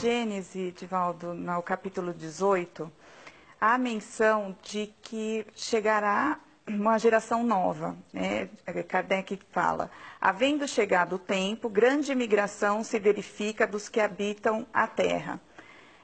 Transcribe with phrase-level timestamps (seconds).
[0.00, 2.90] Gênese, Divaldo, no capítulo 18,
[3.60, 7.96] há menção de que chegará uma geração nova.
[8.12, 8.48] Né?
[8.88, 15.40] Kardec fala: havendo chegado o tempo, grande migração se verifica dos que habitam a terra.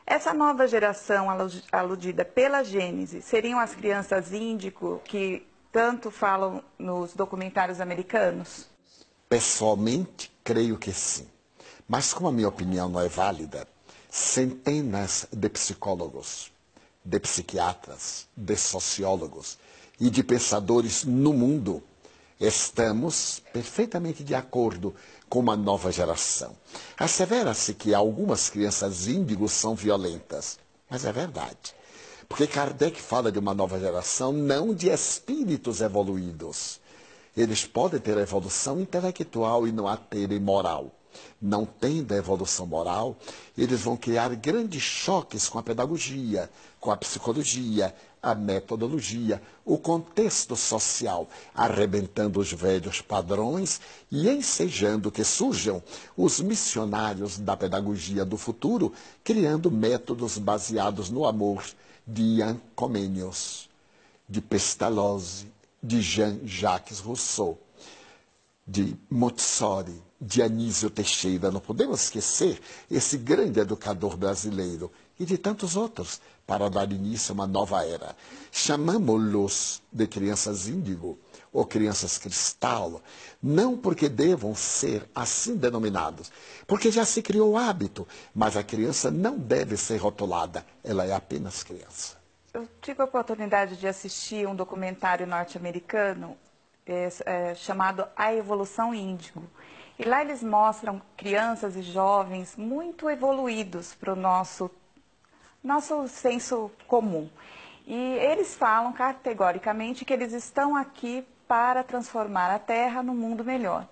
[0.07, 1.29] Essa nova geração
[1.70, 8.69] aludida pela Gênese seriam as crianças índico que tanto falam nos documentários americanos?
[9.28, 11.28] Pessoalmente, creio que sim.
[11.86, 13.66] Mas como a minha opinião não é válida,
[14.10, 16.50] centenas de psicólogos,
[17.05, 19.56] de psiquiatras, de sociólogos
[20.00, 21.83] e de pensadores no mundo
[22.41, 24.95] estamos perfeitamente de acordo
[25.28, 26.56] com uma nova geração.
[26.98, 30.58] Assevera-se que algumas crianças índigos são violentas,
[30.88, 31.74] mas é verdade.
[32.28, 36.81] Porque Kardec fala de uma nova geração, não de espíritos evoluídos.
[37.36, 40.91] Eles podem ter evolução intelectual e não a terem moral
[41.41, 43.16] não tendo a evolução moral,
[43.56, 50.55] eles vão criar grandes choques com a pedagogia, com a psicologia, a metodologia, o contexto
[50.55, 55.83] social, arrebentando os velhos padrões e ensejando que surjam
[56.16, 58.92] os missionários da pedagogia do futuro,
[59.25, 61.64] criando métodos baseados no amor
[62.06, 63.69] de Ian Comenius,
[64.28, 65.50] de Pestalozzi,
[65.83, 67.58] de Jean-Jacques Rousseau,
[68.66, 71.50] de Montessori, Dionísio Teixeira.
[71.50, 77.34] Não podemos esquecer esse grande educador brasileiro e de tantos outros para dar início a
[77.34, 78.16] uma nova era.
[78.50, 81.18] Chamamos-los de crianças índigo
[81.52, 83.02] ou crianças cristal,
[83.42, 86.30] não porque devam ser assim denominados,
[86.66, 91.12] porque já se criou o hábito, mas a criança não deve ser rotulada, ela é
[91.12, 92.16] apenas criança.
[92.52, 96.36] Eu tive a oportunidade de assistir um documentário norte-americano
[96.86, 99.42] é, é, chamado A Evolução Índigo.
[100.01, 104.71] E lá eles mostram crianças e jovens muito evoluídos para o nosso,
[105.62, 107.28] nosso senso comum.
[107.87, 113.87] E eles falam categoricamente que eles estão aqui para transformar a Terra num mundo melhor.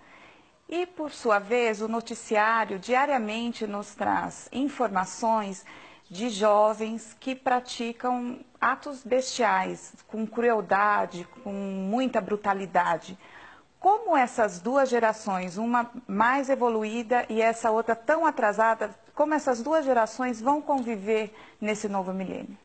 [0.66, 5.62] E, por sua vez, o noticiário diariamente nos traz informações
[6.08, 13.18] de jovens que praticam atos bestiais, com crueldade, com muita brutalidade.
[13.80, 19.84] Como essas duas gerações, uma mais evoluída e essa outra tão atrasada, como essas duas
[19.84, 22.58] gerações vão conviver nesse novo milênio?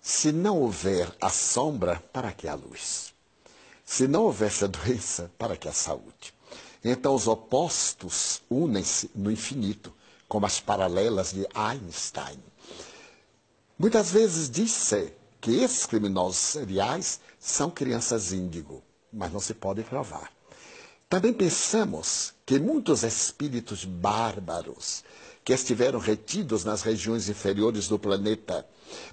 [0.00, 3.12] Se não houver a sombra, para que a luz?
[3.84, 6.32] Se não houvesse a doença, para que a saúde?
[6.84, 9.92] Então os opostos unem-se no infinito,
[10.28, 12.38] como as paralelas de Einstein.
[13.76, 18.82] Muitas vezes diz-se que esses criminosos seriais são crianças índigo,
[19.12, 20.30] mas não se pode provar.
[21.14, 25.02] Também pensamos que muitos espíritos bárbaros
[25.44, 28.66] que estiveram retidos nas regiões inferiores do planeta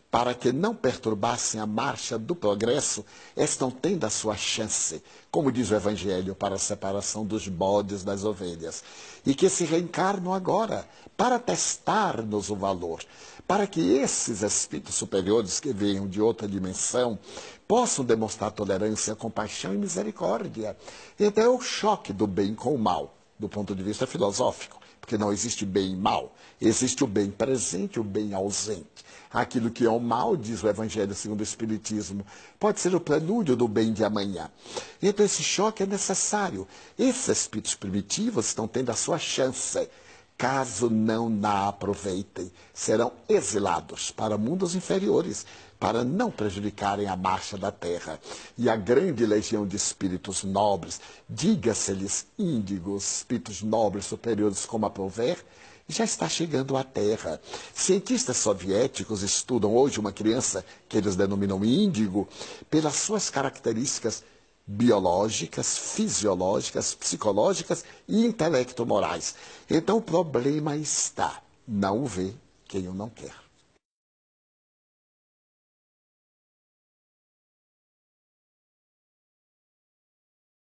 [0.09, 3.05] para que não perturbassem a marcha do progresso,
[3.35, 8.25] estão tendo a sua chance, como diz o Evangelho, para a separação dos bodes das
[8.25, 8.83] ovelhas,
[9.25, 13.01] e que se reencarnam agora para testar-nos o valor,
[13.47, 17.17] para que esses espíritos superiores que venham de outra dimensão
[17.67, 20.75] possam demonstrar tolerância, compaixão e misericórdia.
[21.17, 25.17] Então é o choque do bem com o mal, do ponto de vista filosófico, porque
[25.17, 29.03] não existe bem e mal, existe o bem presente e o bem ausente.
[29.33, 32.23] Aquilo que é o mal, diz o Evangelho segundo o Espiritismo,
[32.59, 34.51] pode ser o prelúdio do bem de amanhã.
[35.01, 36.67] Então esse choque é necessário.
[36.99, 39.89] Esses espíritos primitivos estão tendo a sua chance
[40.37, 45.45] caso não na aproveitem, serão exilados para mundos inferiores,
[45.81, 48.19] para não prejudicarem a marcha da terra.
[48.55, 55.43] E a grande legião de espíritos nobres, diga-se-lhes índigos, espíritos nobres superiores como aprouver,
[55.87, 57.41] já está chegando à Terra.
[57.73, 62.29] Cientistas soviéticos estudam hoje uma criança que eles denominam índigo
[62.69, 64.23] pelas suas características
[64.67, 69.33] biológicas, fisiológicas, psicológicas e intelecto-morais.
[69.67, 72.35] Então o problema está, não o vê
[72.67, 73.50] quem o não quer.